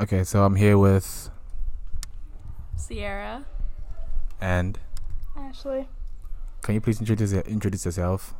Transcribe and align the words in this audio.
Okay, 0.00 0.24
so 0.24 0.42
I'm 0.44 0.56
here 0.56 0.78
with 0.78 1.28
Sierra. 2.76 3.44
and 4.40 4.78
Ashley. 5.36 5.86
can 6.62 6.74
you 6.74 6.80
please 6.80 6.98
introduce 6.98 7.32
introduce 7.32 7.84
yourself? 7.84 8.34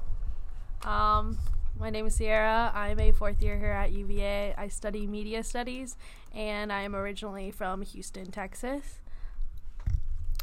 Um, 0.85 1.39
my 1.79 1.91
name 1.91 2.07
is 2.07 2.15
Sierra. 2.17 2.73
I'm 2.75 2.99
a 2.99 3.13
fourth 3.13 3.43
year 3.43 3.59
here 3.59 3.71
at 3.71 3.93
UVA. 3.93 4.55
I 4.57 4.69
study 4.69 5.07
media 5.07 5.43
studies, 5.45 5.97
and 6.35 6.73
I 6.73 6.83
am 6.83 6.97
originally 6.97 7.51
from 7.51 7.83
Houston, 7.83 8.31
Texas. 8.31 8.99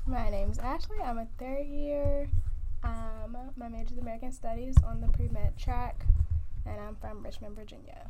My 0.05 0.29
name 0.29 0.51
is 0.51 0.59
Ashley. 0.59 0.97
I'm 1.03 1.17
a 1.17 1.27
third 1.39 1.65
year. 1.65 2.29
Um, 2.83 3.35
my 3.57 3.67
major 3.67 3.93
is 3.93 3.97
American 3.97 4.31
Studies 4.31 4.75
on 4.85 5.01
the 5.01 5.07
pre 5.07 5.27
med 5.29 5.57
track, 5.57 6.05
and 6.65 6.79
I'm 6.79 6.95
from 6.95 7.23
Richmond, 7.23 7.55
Virginia. 7.55 8.07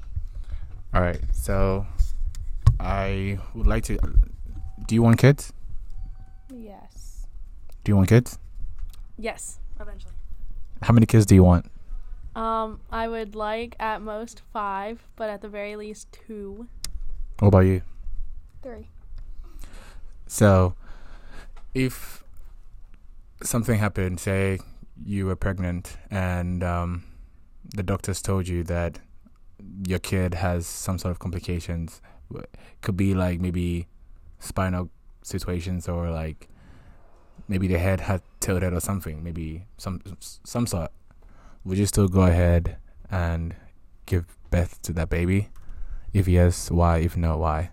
All 0.93 1.01
right, 1.01 1.21
so 1.33 1.85
I 2.79 3.39
would 3.53 3.67
like 3.67 3.83
to. 3.85 3.97
Do 4.87 4.95
you 4.95 5.01
want 5.01 5.17
kids? 5.17 5.53
Yes. 6.53 7.27
Do 7.83 7.91
you 7.91 7.95
want 7.95 8.09
kids? 8.09 8.39
Yes, 9.17 9.59
eventually. 9.79 10.13
How 10.81 10.93
many 10.93 11.05
kids 11.05 11.25
do 11.25 11.35
you 11.35 11.43
want? 11.43 11.69
Um, 12.35 12.79
I 12.91 13.07
would 13.07 13.35
like 13.35 13.75
at 13.79 14.01
most 14.01 14.41
five, 14.53 15.03
but 15.15 15.29
at 15.29 15.41
the 15.41 15.49
very 15.49 15.75
least 15.75 16.17
two. 16.25 16.67
What 17.39 17.49
about 17.49 17.59
you? 17.59 17.81
Three. 18.63 18.87
So, 20.27 20.75
if 21.73 22.23
something 23.43 23.79
happened, 23.79 24.19
say 24.19 24.59
you 25.03 25.25
were 25.25 25.35
pregnant 25.35 25.97
and 26.11 26.63
um, 26.63 27.03
the 27.73 27.83
doctors 27.83 28.21
told 28.21 28.47
you 28.47 28.63
that 28.65 28.99
your 29.87 29.99
kid 29.99 30.35
has 30.35 30.67
some 30.67 30.97
sort 30.97 31.11
of 31.11 31.19
complications, 31.19 32.01
could 32.81 32.97
be 32.97 33.13
like 33.13 33.39
maybe 33.39 33.87
spinal 34.39 34.89
situations 35.21 35.87
or 35.87 36.09
like 36.09 36.47
maybe 37.47 37.67
the 37.67 37.77
head 37.79 38.01
had 38.01 38.21
tilted 38.39 38.73
or 38.73 38.79
something, 38.79 39.23
maybe 39.23 39.65
some 39.77 40.01
some 40.43 40.67
sort. 40.67 40.91
Would 41.65 41.77
you 41.77 41.85
still 41.85 42.07
go 42.07 42.21
ahead 42.21 42.77
and 43.11 43.55
give 44.05 44.25
birth 44.49 44.81
to 44.83 44.93
that 44.93 45.09
baby? 45.09 45.49
If 46.13 46.27
yes, 46.27 46.71
why? 46.71 46.99
If 46.99 47.17
no, 47.17 47.37
why? 47.37 47.71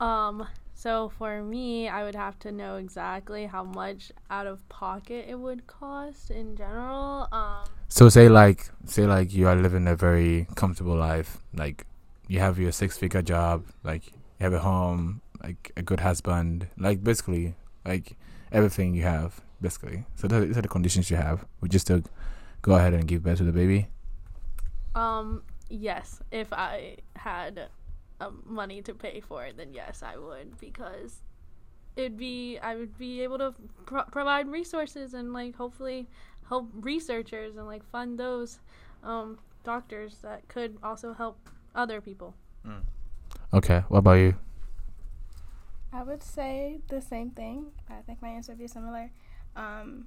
Um, 0.00 0.46
so 0.74 1.10
for 1.18 1.42
me, 1.42 1.88
I 1.88 2.04
would 2.04 2.14
have 2.14 2.38
to 2.40 2.52
know 2.52 2.76
exactly 2.76 3.46
how 3.46 3.64
much 3.64 4.12
out 4.30 4.46
of 4.46 4.66
pocket 4.68 5.26
it 5.28 5.38
would 5.38 5.66
cost 5.66 6.30
in 6.30 6.56
general. 6.56 7.28
Um, 7.32 7.64
So 7.88 8.08
say 8.08 8.28
like 8.28 8.70
say 8.86 9.06
like 9.06 9.34
you 9.34 9.48
are 9.48 9.56
living 9.56 9.86
a 9.88 9.96
very 9.96 10.46
comfortable 10.54 10.96
life, 10.96 11.38
like 11.52 11.84
you 12.30 12.38
have 12.38 12.60
your 12.60 12.70
six 12.70 12.96
figure 12.96 13.22
job, 13.22 13.66
like 13.82 14.06
you 14.06 14.44
have 14.44 14.52
a 14.52 14.60
home, 14.60 15.20
like 15.42 15.72
a 15.76 15.82
good 15.82 15.98
husband, 15.98 16.68
like 16.78 17.02
basically 17.02 17.56
like 17.84 18.16
everything 18.52 18.94
you 18.94 19.02
have, 19.02 19.40
basically. 19.60 20.04
So 20.14 20.28
these 20.28 20.56
are 20.56 20.62
the 20.62 20.68
conditions 20.68 21.10
you 21.10 21.16
have. 21.16 21.44
Would 21.60 21.72
you 21.72 21.80
still 21.80 22.02
go 22.62 22.74
ahead 22.74 22.94
and 22.94 23.08
give 23.08 23.24
birth 23.24 23.38
to 23.38 23.44
the 23.44 23.50
baby? 23.50 23.88
Um, 24.94 25.42
yes, 25.68 26.22
if 26.30 26.52
I 26.52 26.98
had 27.16 27.68
um, 28.20 28.44
money 28.46 28.80
to 28.82 28.94
pay 28.94 29.18
for 29.18 29.44
it, 29.44 29.56
then 29.56 29.74
yes, 29.74 30.04
I 30.04 30.16
would 30.16 30.56
because 30.60 31.22
it'd 31.96 32.16
be 32.16 32.60
I 32.62 32.76
would 32.76 32.96
be 32.96 33.22
able 33.22 33.38
to 33.38 33.54
pro- 33.86 34.04
provide 34.04 34.46
resources 34.46 35.14
and 35.14 35.32
like 35.32 35.56
hopefully 35.56 36.06
help 36.48 36.68
researchers 36.74 37.56
and 37.56 37.66
like 37.66 37.84
fund 37.90 38.20
those 38.20 38.60
um, 39.02 39.36
doctors 39.64 40.18
that 40.22 40.46
could 40.46 40.78
also 40.84 41.12
help 41.12 41.36
other 41.74 42.00
people. 42.00 42.34
Okay. 43.52 43.82
What 43.88 43.98
about 43.98 44.12
you? 44.12 44.34
I 45.92 46.02
would 46.04 46.22
say 46.22 46.78
the 46.88 47.00
same 47.00 47.30
thing. 47.30 47.72
I 47.88 48.02
think 48.06 48.22
my 48.22 48.28
answer 48.28 48.52
would 48.52 48.58
be 48.58 48.68
similar. 48.68 49.10
Um, 49.56 50.06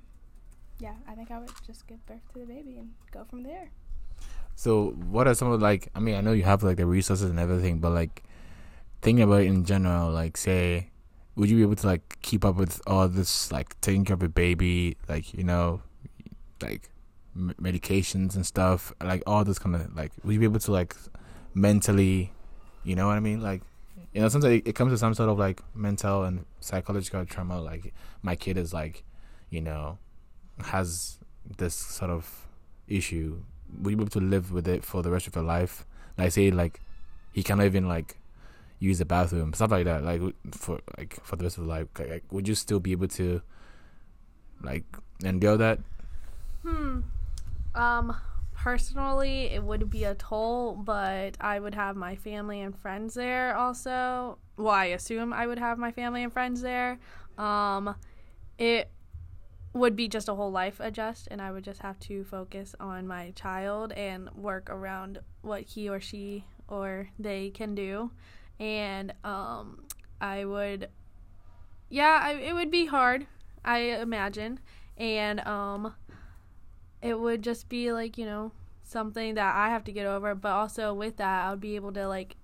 yeah, 0.80 0.94
I 1.08 1.14
think 1.14 1.30
I 1.30 1.40
would 1.40 1.52
just 1.66 1.88
give 1.88 2.06
birth 2.06 2.22
to 2.34 2.40
the 2.40 2.46
baby 2.46 2.78
and 2.78 2.94
go 3.12 3.26
from 3.26 3.44
there. 3.44 3.70
So 4.56 4.92
what 5.10 5.28
are 5.28 5.34
some 5.34 5.52
of 5.52 5.62
like 5.62 5.90
I 5.96 6.00
mean 6.00 6.16
I 6.16 6.22
know 6.22 6.32
you 6.32 6.44
have 6.44 6.64
like 6.64 6.78
the 6.78 6.86
resources 6.86 7.30
and 7.30 7.40
everything, 7.40 7.80
but 7.80 7.92
like 7.92 8.24
thinking 9.02 9.24
about 9.24 9.42
it 9.42 9.48
in 9.48 9.66
general, 9.66 10.12
like 10.12 10.38
say 10.38 10.90
would 11.36 11.50
you 11.50 11.58
be 11.58 11.64
able 11.64 11.76
to 11.76 11.88
like 11.88 12.18
keep 12.22 12.46
up 12.46 12.56
with 12.56 12.82
all 12.88 13.08
this 13.08 13.52
like 13.52 13.80
taking 13.82 14.06
care 14.06 14.14
of 14.14 14.24
a 14.24 14.30
baby, 14.30 14.96
like 15.10 15.34
you 15.34 15.44
know, 15.44 15.82
like 16.62 16.90
m- 17.36 17.56
medications 17.60 18.36
and 18.36 18.46
stuff, 18.46 18.94
like 19.04 19.24
all 19.26 19.44
this 19.44 19.60
kind 19.60 19.76
of 19.76 19.94
like 19.96 20.12
would 20.24 20.34
you 20.34 20.40
be 20.40 20.46
able 20.46 20.60
to 20.60 20.72
like 20.72 20.96
mentally, 21.54 22.32
you 22.84 22.96
know 22.96 23.08
what 23.08 23.18
I 23.18 23.20
mean? 23.20 23.42
Like 23.42 23.62
you 24.14 24.22
know 24.22 24.30
sometimes 24.30 24.62
it, 24.66 24.76
comes 24.76 24.92
to 24.94 24.98
some 24.98 25.14
sort 25.14 25.30
of 25.30 25.40
like 25.40 25.62
mental 25.74 26.24
and 26.24 26.46
psychological 26.60 27.26
trauma. 27.26 27.62
Like 27.62 27.94
my 28.22 28.36
kid 28.36 28.58
is 28.58 28.74
like, 28.74 29.04
you 29.50 29.62
know, 29.62 29.98
has 30.60 31.18
this 31.58 31.76
sort 31.76 32.12
of 32.12 32.48
issue 32.88 33.42
will 33.82 33.92
you 33.92 33.98
be 33.98 34.04
able 34.04 34.12
to 34.12 34.20
live 34.20 34.52
with 34.52 34.68
it 34.68 34.84
for 34.84 35.02
the 35.02 35.10
rest 35.10 35.28
of 35.28 35.36
your 35.36 35.44
life? 35.44 35.86
Like 36.18 36.32
say 36.32 36.52
like 36.52 36.80
he 37.32 37.44
cannot 37.44 37.66
even 37.66 37.88
like 37.88 38.18
use 38.80 39.00
the 39.00 39.06
bathroom, 39.06 39.54
stuff 39.54 39.72
like 39.72 39.86
that. 39.86 40.04
Like 40.04 40.22
for 40.52 40.80
like 40.98 41.20
for 41.24 41.36
the 41.36 41.44
rest 41.44 41.58
of 41.58 41.66
life, 41.66 41.88
like, 41.98 42.24
would 42.32 42.48
you 42.48 42.56
still 42.56 42.80
be 42.80 42.92
able 42.92 43.08
to 43.10 43.42
like 44.62 44.86
endure 45.24 45.58
that? 45.58 45.80
Hmm. 46.62 47.02
Um, 47.76 48.16
personally, 48.64 49.52
it 49.52 49.62
would 49.62 49.90
be 49.90 50.06
a 50.06 50.16
toll, 50.16 50.74
but 50.74 51.36
I 51.42 51.60
would 51.60 51.76
have 51.76 51.98
my 51.98 52.16
family 52.16 52.62
and 52.62 52.74
friends 52.74 53.14
there 53.14 53.58
also. 53.58 54.38
Well, 54.56 54.74
I 54.74 54.86
assume 54.86 55.34
I 55.34 55.46
would 55.46 55.60
have 55.60 55.78
my 55.78 55.92
family 55.92 56.24
and 56.24 56.32
friends 56.32 56.62
there. 56.62 56.98
Um, 57.38 57.94
it 58.58 58.90
would 59.74 59.98
be 59.98 60.08
just 60.08 60.30
a 60.30 60.36
whole 60.36 60.50
life 60.52 60.80
adjust, 60.80 61.28
and 61.30 61.42
I 61.42 61.52
would 61.52 61.66
just 61.66 61.82
have 61.82 62.00
to 62.02 62.24
focus 62.24 62.74
on 62.80 63.06
my 63.06 63.32
child 63.32 63.92
and 63.92 64.30
work 64.34 64.70
around 64.70 65.20
what 65.42 65.64
he 65.64 65.90
or 65.90 66.00
she 66.00 66.46
or 66.70 67.10
they 67.20 67.50
can 67.50 67.76
do. 67.76 68.12
And 68.62 69.14
um, 69.26 69.84
I 70.22 70.46
would, 70.46 70.88
yeah, 71.90 72.22
I, 72.24 72.32
it 72.36 72.54
would 72.54 72.72
be 72.72 72.86
hard, 72.86 73.28
I 73.66 73.80
imagine. 73.80 74.62
And 74.96 75.42
um, 75.42 75.96
it 77.04 77.20
would 77.20 77.42
just 77.42 77.70
be 77.70 77.92
like 77.92 78.18
you 78.18 78.26
know 78.26 78.52
something 78.84 79.36
that 79.36 79.56
i 79.56 79.70
have 79.70 79.84
to 79.84 79.92
get 79.92 80.06
over 80.06 80.34
but 80.36 80.52
also 80.52 80.94
with 80.94 81.18
that 81.18 81.46
i 81.46 81.50
would 81.50 81.60
be 81.60 81.76
able 81.76 81.92
to 81.92 82.08
like 82.08 82.36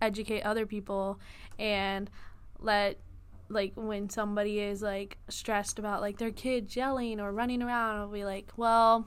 educate 0.00 0.42
other 0.42 0.66
people 0.66 1.20
and 1.58 2.10
let 2.58 2.98
like 3.48 3.72
when 3.76 4.08
somebody 4.08 4.58
is 4.58 4.82
like 4.82 5.18
stressed 5.28 5.78
about 5.78 6.00
like 6.00 6.18
their 6.18 6.30
kid 6.30 6.74
yelling 6.74 7.20
or 7.20 7.32
running 7.32 7.62
around 7.62 7.96
i'll 7.96 8.08
be 8.08 8.24
like 8.24 8.50
well 8.56 9.06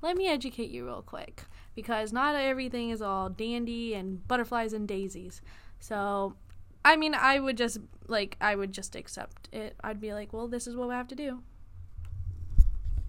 let 0.00 0.16
me 0.16 0.28
educate 0.28 0.70
you 0.70 0.86
real 0.86 1.02
quick 1.02 1.44
because 1.74 2.12
not 2.12 2.34
everything 2.34 2.90
is 2.90 3.02
all 3.02 3.28
dandy 3.28 3.94
and 3.94 4.26
butterflies 4.26 4.72
and 4.72 4.86
daisies. 4.88 5.40
So 5.80 6.34
i 6.84 6.96
mean 6.96 7.14
i 7.14 7.38
would 7.38 7.56
just 7.56 7.78
like 8.06 8.36
i 8.40 8.54
would 8.54 8.72
just 8.72 8.96
accept 8.96 9.48
it. 9.52 9.76
I'd 9.82 10.00
be 10.00 10.12
like 10.14 10.32
well 10.32 10.48
this 10.48 10.66
is 10.66 10.76
what 10.76 10.88
we 10.88 10.94
have 10.94 11.08
to 11.08 11.14
do. 11.14 11.42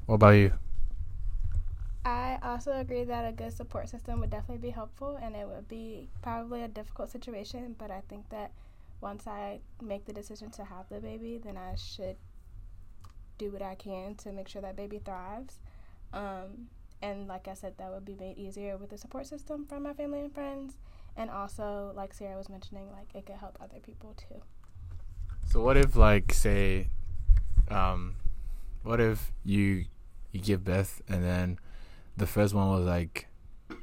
What 0.05 0.15
about 0.15 0.29
you? 0.31 0.53
I 2.05 2.39
also 2.41 2.71
agree 2.71 3.03
that 3.03 3.27
a 3.27 3.31
good 3.31 3.53
support 3.53 3.89
system 3.89 4.19
would 4.19 4.29
definitely 4.29 4.65
be 4.67 4.69
helpful, 4.69 5.19
and 5.21 5.35
it 5.35 5.47
would 5.47 5.67
be 5.67 6.09
probably 6.21 6.63
a 6.63 6.67
difficult 6.67 7.11
situation. 7.11 7.75
But 7.77 7.91
I 7.91 8.01
think 8.07 8.29
that 8.29 8.51
once 9.01 9.27
I 9.27 9.59
make 9.81 10.05
the 10.05 10.13
decision 10.13 10.49
to 10.51 10.63
have 10.63 10.87
the 10.89 10.99
baby, 10.99 11.39
then 11.43 11.57
I 11.57 11.75
should 11.75 12.15
do 13.37 13.51
what 13.51 13.61
I 13.61 13.75
can 13.75 14.15
to 14.15 14.31
make 14.31 14.47
sure 14.47 14.61
that 14.61 14.75
baby 14.75 14.99
thrives. 14.99 15.59
Um, 16.13 16.67
and 17.01 17.27
like 17.27 17.47
I 17.47 17.53
said, 17.53 17.75
that 17.77 17.91
would 17.91 18.05
be 18.05 18.15
made 18.15 18.37
easier 18.37 18.77
with 18.77 18.89
the 18.89 18.97
support 18.97 19.27
system 19.27 19.65
from 19.65 19.83
my 19.83 19.93
family 19.93 20.19
and 20.19 20.33
friends, 20.33 20.77
and 21.15 21.29
also 21.29 21.91
like 21.95 22.13
Sarah 22.13 22.37
was 22.37 22.49
mentioning, 22.49 22.91
like 22.91 23.13
it 23.13 23.25
could 23.25 23.37
help 23.37 23.57
other 23.61 23.79
people 23.79 24.15
too. 24.15 24.41
So 25.47 25.61
what 25.61 25.77
if 25.77 25.95
like 25.95 26.33
say, 26.33 26.89
um, 27.69 28.15
what 28.83 28.99
if 28.99 29.31
you 29.43 29.85
you 30.31 30.41
give 30.41 30.63
birth 30.63 31.01
and 31.09 31.23
then 31.23 31.59
the 32.19 32.27
first 32.27 32.53
one 32.53 32.69
was 32.69 32.85
like 32.85 33.27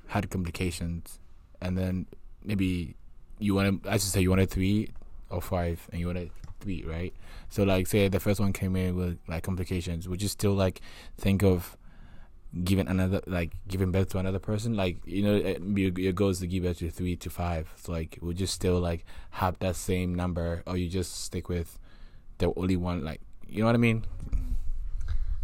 had 0.09 0.31
complications, 0.31 1.19
and 1.61 1.77
then 1.77 2.07
maybe 2.45 2.95
you 3.39 3.55
wanted 3.55 3.87
I 3.87 3.93
should 3.93 4.11
say 4.11 4.21
you 4.21 4.31
wanted 4.31 4.51
three 4.51 4.91
or 5.31 5.41
five 5.41 5.89
and 5.91 6.01
you 6.01 6.07
wanted 6.07 6.31
three, 6.61 6.85
right? 6.85 7.13
So 7.49 7.65
like 7.65 7.87
say 7.87 8.09
the 8.09 8.21
first 8.21 8.41
one 8.41 8.53
came 8.53 8.77
in 8.77 8.97
with 8.97 9.19
like 9.27 9.43
complications, 9.43 10.09
would 10.09 10.23
you 10.23 10.29
still 10.29 10.55
like 10.55 10.81
think 11.19 11.43
of 11.43 11.77
giving 12.65 12.89
another 12.89 13.21
like 13.27 13.53
giving 13.69 13.91
birth 13.91 14.11
to 14.11 14.19
another 14.19 14.39
person? 14.39 14.75
Like 14.75 14.99
you 15.07 15.23
know 15.23 15.37
your, 15.77 15.91
your 15.99 16.13
goal 16.13 16.29
is 16.31 16.41
to 16.41 16.47
give 16.47 16.63
birth 16.63 16.79
to 16.79 16.91
three 16.91 17.17
to 17.17 17.31
five. 17.31 17.73
So 17.77 17.93
like 17.93 18.19
would 18.21 18.41
you 18.41 18.47
still 18.47 18.79
like 18.81 19.05
have 19.31 19.59
that 19.61 19.77
same 19.77 20.15
number, 20.15 20.63
or 20.67 20.77
you 20.77 20.89
just 20.89 21.25
stick 21.25 21.49
with 21.49 21.79
the 22.39 22.53
only 22.57 22.77
one? 22.77 23.05
Like 23.05 23.21
you 23.49 23.61
know 23.61 23.67
what 23.67 23.75
I 23.75 23.79
mean? 23.79 24.05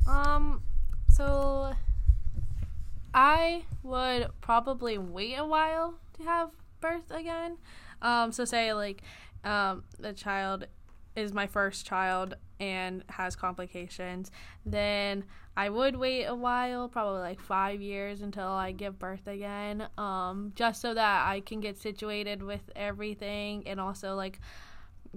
Um, 0.08 0.62
so 1.08 1.72
I 3.14 3.64
would 3.82 4.28
probably 4.40 4.98
wait 4.98 5.34
a 5.34 5.44
while 5.44 5.94
to 6.18 6.22
have 6.24 6.50
birth 6.80 7.10
again. 7.10 7.58
Um, 8.00 8.32
so 8.32 8.44
say 8.44 8.72
like 8.72 9.02
um, 9.44 9.84
the 9.98 10.12
child 10.12 10.66
is 11.14 11.32
my 11.32 11.46
first 11.46 11.86
child 11.86 12.34
and 12.58 13.04
has 13.08 13.36
complications, 13.36 14.30
then 14.64 15.24
I 15.56 15.68
would 15.68 15.96
wait 15.96 16.24
a 16.24 16.34
while, 16.34 16.88
probably 16.88 17.20
like 17.20 17.40
five 17.40 17.82
years 17.82 18.22
until 18.22 18.48
I 18.48 18.72
give 18.72 18.98
birth 18.98 19.26
again, 19.26 19.88
um, 19.98 20.52
just 20.54 20.80
so 20.80 20.94
that 20.94 21.26
I 21.26 21.40
can 21.40 21.60
get 21.60 21.76
situated 21.76 22.42
with 22.42 22.70
everything 22.74 23.64
and 23.66 23.78
also 23.78 24.14
like 24.14 24.40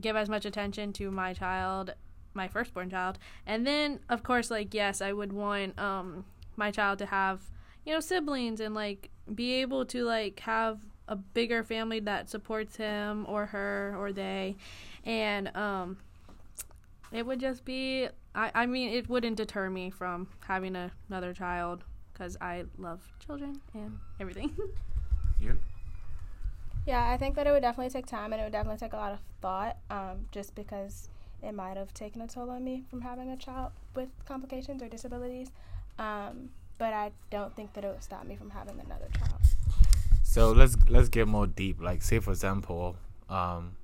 give 0.02 0.16
as 0.16 0.28
much 0.28 0.46
attention 0.46 0.92
to 0.94 1.12
my 1.12 1.34
child, 1.34 1.94
my 2.34 2.48
firstborn 2.48 2.90
child. 2.90 3.18
And 3.46 3.66
then, 3.66 4.00
of 4.10 4.24
course, 4.24 4.52
like, 4.52 4.74
yes, 4.74 5.02
I 5.02 5.14
would 5.14 5.32
want 5.32 5.80
um, 5.80 6.26
my 6.58 6.72
child 6.72 7.00
to 7.00 7.06
have, 7.06 7.42
you 7.86 7.94
know, 7.94 8.00
siblings 8.00 8.60
and 8.60 8.76
like 8.76 9.10
be 9.34 9.54
able 9.56 9.86
to 9.86 10.04
like 10.04 10.40
have 10.42 10.80
a 11.08 11.16
bigger 11.16 11.64
family 11.64 12.00
that 12.00 12.30
supports 12.30 12.76
him 12.76 13.26
or 13.28 13.46
her 13.48 13.96
or 13.98 14.12
they. 14.12 14.56
And, 15.04 15.56
um, 15.56 15.98
it 17.12 17.26
would 17.26 17.40
just 17.40 17.64
be 17.64 18.10
I, 18.34 18.52
I 18.54 18.66
mean 18.66 18.90
it 18.90 19.08
wouldn't 19.08 19.38
deter 19.38 19.70
me 19.70 19.90
from 19.90 20.28
having 20.48 20.76
a, 20.76 20.92
another 21.08 21.34
child 21.34 21.84
because 22.12 22.36
i 22.42 22.66
love 22.78 23.00
children 23.26 23.62
and 23.74 24.00
everything 24.20 24.52
You? 25.40 25.58
Yeah, 26.86 27.10
I 27.10 27.18
think 27.18 27.36
that 27.36 27.48
it 27.48 27.52
would 27.52 27.62
definitely 27.62 27.90
take 27.90 28.06
time 28.06 28.32
and 28.32 28.42
it 28.42 28.46
would 28.46 28.54
definitely 28.54 28.78
take 28.78 28.94
a 28.94 28.98
lot 28.98 29.12
of 29.12 29.20
thought, 29.42 29.78
um, 29.90 30.28
just 30.32 30.54
because 30.56 31.10
it 31.42 31.54
might 31.54 31.78
have 31.78 31.94
taken 31.94 32.22
a 32.22 32.28
toll 32.28 32.50
on 32.50 32.64
me 32.64 32.84
from 32.90 33.02
having 33.02 33.30
a 33.32 33.38
child 33.38 33.72
with 33.96 34.10
complications 34.26 34.84
or 34.84 34.88
disabilities. 34.88 35.52
Um, 35.98 36.50
but 36.78 36.94
I 36.94 37.12
don't 37.30 37.56
think 37.56 37.74
that 37.74 37.84
it 37.84 37.88
would 37.88 38.04
stop 38.04 38.26
me 38.26 38.36
from 38.36 38.50
having 38.50 38.80
another 38.80 39.08
child. 39.18 39.42
So 40.24 40.52
let's 40.52 40.76
let's 40.90 41.10
get 41.10 41.28
more 41.28 41.48
deep. 41.48 41.82
Like, 41.82 42.02
say 42.02 42.20
for 42.20 42.32
example, 42.32 42.98
um, 43.30 43.78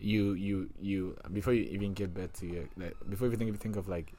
you 0.00 0.32
you 0.32 0.70
you 0.80 1.16
before 1.32 1.52
you 1.52 1.64
even 1.64 1.94
give 1.94 2.14
birth 2.14 2.32
to 2.40 2.46
your 2.46 2.64
like 2.76 2.96
before 3.08 3.28
you 3.28 3.34
even 3.34 3.54
think 3.54 3.76
of 3.76 3.88
like 3.88 4.12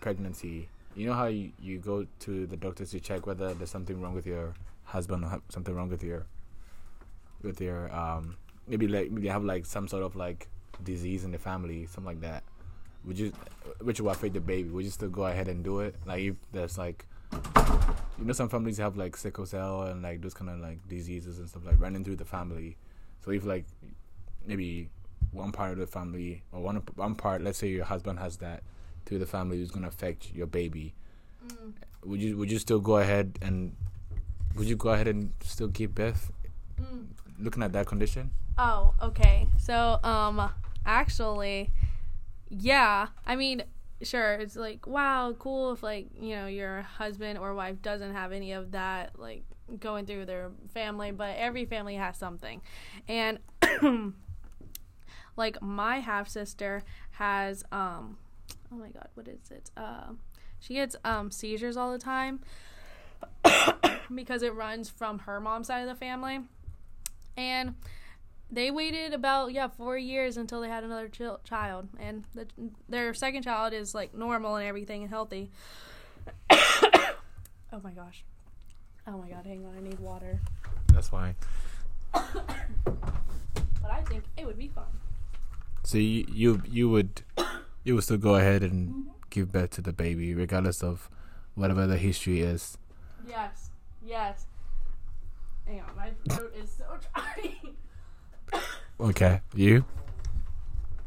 pregnancy, 0.00 0.68
you 0.96 1.06
know 1.06 1.14
how 1.14 1.26
you, 1.26 1.52
you 1.60 1.78
go 1.78 2.06
to 2.20 2.46
the 2.46 2.56
doctors 2.56 2.90
to 2.90 3.00
check 3.00 3.26
whether 3.26 3.54
there's 3.54 3.70
something 3.70 4.00
wrong 4.00 4.14
with 4.14 4.26
your 4.26 4.54
husband 4.84 5.24
or 5.24 5.40
something 5.48 5.74
wrong 5.74 5.88
with 5.88 6.02
your 6.02 6.26
with 7.42 7.60
your 7.60 7.94
um 7.94 8.36
maybe 8.66 8.88
like 8.88 9.10
maybe 9.10 9.26
you 9.26 9.32
have 9.32 9.44
like 9.44 9.64
some 9.64 9.86
sort 9.86 10.02
of 10.02 10.16
like 10.16 10.48
disease 10.84 11.24
in 11.24 11.30
the 11.30 11.38
family, 11.38 11.86
something 11.86 12.04
like 12.04 12.20
that. 12.20 12.42
Would 13.04 13.18
you, 13.18 13.32
which 13.80 14.00
will 14.00 14.10
affect 14.10 14.34
the 14.34 14.40
baby? 14.40 14.68
Would 14.68 14.84
you 14.84 14.90
still 14.90 15.08
go 15.08 15.24
ahead 15.26 15.48
and 15.48 15.64
do 15.64 15.80
it? 15.80 15.94
Like 16.06 16.20
if 16.20 16.36
there's 16.52 16.76
like, 16.78 17.06
you 18.18 18.24
know, 18.24 18.32
some 18.32 18.48
families 18.48 18.78
have 18.78 18.96
like 18.96 19.16
sickle 19.16 19.46
cell 19.46 19.82
and 19.82 20.02
like 20.02 20.20
those 20.20 20.34
kind 20.34 20.50
of 20.50 20.58
like 20.60 20.86
diseases 20.88 21.38
and 21.38 21.48
stuff 21.48 21.64
like 21.64 21.80
running 21.80 22.04
through 22.04 22.16
the 22.16 22.24
family. 22.24 22.76
So 23.24 23.30
if 23.30 23.44
like 23.44 23.64
maybe 24.46 24.88
one 25.30 25.52
part 25.52 25.72
of 25.72 25.78
the 25.78 25.86
family 25.86 26.42
or 26.52 26.60
one 26.60 26.82
one 26.96 27.14
part, 27.14 27.42
let's 27.42 27.58
say 27.58 27.68
your 27.68 27.84
husband 27.84 28.18
has 28.18 28.38
that 28.38 28.62
through 29.06 29.18
the 29.18 29.26
family, 29.26 29.58
who's 29.58 29.70
gonna 29.70 29.88
affect 29.88 30.32
your 30.34 30.46
baby. 30.46 30.94
Would 32.04 32.20
you 32.20 32.36
would 32.36 32.50
you 32.50 32.58
still 32.58 32.80
go 32.80 32.98
ahead 32.98 33.38
and 33.42 33.74
would 34.56 34.66
you 34.66 34.76
go 34.76 34.90
ahead 34.90 35.08
and 35.08 35.32
still 35.42 35.68
give 35.68 35.94
birth, 35.94 36.32
looking 37.38 37.62
at 37.62 37.72
that 37.72 37.86
condition? 37.86 38.30
Oh, 38.56 38.94
okay. 39.00 39.46
So, 39.56 40.00
um, 40.02 40.50
actually, 40.84 41.70
yeah. 42.48 43.08
I 43.26 43.36
mean, 43.36 43.62
sure, 44.02 44.34
it's 44.34 44.56
like, 44.56 44.86
wow, 44.86 45.34
cool 45.38 45.72
if, 45.72 45.82
like, 45.82 46.08
you 46.18 46.34
know, 46.36 46.46
your 46.46 46.82
husband 46.82 47.38
or 47.38 47.54
wife 47.54 47.82
doesn't 47.82 48.12
have 48.12 48.32
any 48.32 48.52
of 48.52 48.72
that, 48.72 49.18
like, 49.18 49.44
going 49.78 50.06
through 50.06 50.26
their 50.26 50.50
family, 50.72 51.10
but 51.10 51.36
every 51.36 51.64
family 51.64 51.96
has 51.96 52.16
something. 52.16 52.60
And, 53.08 53.38
like, 55.36 55.60
my 55.60 56.00
half 56.00 56.28
sister 56.28 56.82
has, 57.12 57.64
um, 57.72 58.18
oh 58.72 58.76
my 58.76 58.88
god, 58.88 59.08
what 59.14 59.28
is 59.28 59.50
it? 59.50 59.70
Uh, 59.76 60.12
she 60.60 60.74
gets, 60.74 60.96
um, 61.04 61.30
seizures 61.30 61.76
all 61.76 61.92
the 61.92 61.98
time 61.98 62.40
because 64.14 64.42
it 64.42 64.54
runs 64.54 64.88
from 64.88 65.20
her 65.20 65.40
mom's 65.40 65.66
side 65.66 65.80
of 65.80 65.88
the 65.88 65.94
family. 65.94 66.40
And, 67.36 67.74
they 68.50 68.70
waited 68.70 69.12
about 69.12 69.52
yeah 69.52 69.68
four 69.68 69.98
years 69.98 70.36
until 70.36 70.60
they 70.60 70.68
had 70.68 70.84
another 70.84 71.08
chil- 71.08 71.40
child. 71.44 71.88
And 71.98 72.24
the, 72.34 72.46
their 72.88 73.14
second 73.14 73.42
child 73.42 73.72
is 73.72 73.94
like 73.94 74.14
normal 74.14 74.56
and 74.56 74.66
everything 74.66 75.02
and 75.02 75.10
healthy. 75.10 75.50
Oh 77.70 77.80
my 77.84 77.90
gosh. 77.92 78.24
Oh 79.06 79.18
my 79.18 79.28
god 79.28 79.44
hang 79.44 79.64
on 79.66 79.74
i 79.76 79.80
need 79.82 80.00
water. 80.00 80.40
That's 80.92 81.10
fine. 81.10 81.34
but 82.12 83.90
i 83.90 84.00
think 84.08 84.24
it 84.38 84.46
would 84.46 84.56
be 84.58 84.68
fun. 84.68 84.86
So 85.84 85.98
you 85.98 86.24
you, 86.32 86.62
you 86.66 86.88
would 86.88 87.22
you 87.84 87.94
would 87.94 88.04
still 88.04 88.16
go 88.16 88.36
ahead 88.36 88.62
and 88.62 88.88
mm-hmm. 88.88 89.10
give 89.28 89.52
birth 89.52 89.70
to 89.72 89.82
the 89.82 89.92
baby 89.92 90.32
regardless 90.34 90.82
of 90.82 91.10
whatever 91.54 91.86
the 91.86 91.98
history 91.98 92.40
is. 92.40 92.78
yes 93.28 93.70
yes. 94.02 94.46
Hang 95.66 95.82
on 95.82 95.94
my 95.94 96.10
throat 96.34 96.54
is 96.58 96.70
so 96.70 96.86
dry 97.12 97.54
Okay, 99.00 99.40
you? 99.54 99.84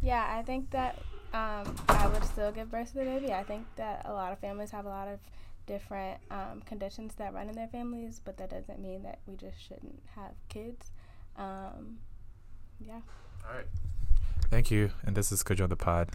Yeah, 0.01 0.25
I 0.29 0.41
think 0.43 0.71
that 0.71 0.97
um, 1.33 1.75
I 1.89 2.07
would 2.07 2.23
still 2.23 2.51
give 2.51 2.71
birth 2.71 2.93
to 2.93 2.99
the 2.99 3.05
baby. 3.05 3.33
I 3.33 3.43
think 3.43 3.65
that 3.75 4.05
a 4.05 4.13
lot 4.13 4.31
of 4.31 4.39
families 4.39 4.71
have 4.71 4.85
a 4.85 4.89
lot 4.89 5.07
of 5.07 5.19
different 5.65 6.19
um, 6.31 6.61
conditions 6.65 7.13
that 7.15 7.33
run 7.33 7.49
in 7.49 7.55
their 7.55 7.67
families, 7.67 8.21
but 8.23 8.37
that 8.37 8.49
doesn't 8.49 8.79
mean 8.81 9.03
that 9.03 9.19
we 9.27 9.35
just 9.35 9.61
shouldn't 9.61 10.01
have 10.15 10.33
kids. 10.49 10.91
Um, 11.37 11.99
yeah. 12.79 13.01
All 13.47 13.55
right. 13.55 13.67
Thank 14.49 14.71
you, 14.71 14.91
and 15.05 15.15
this 15.15 15.31
is 15.31 15.43
Coach 15.43 15.61
on 15.61 15.69
the 15.69 15.75
Pod. 15.75 16.09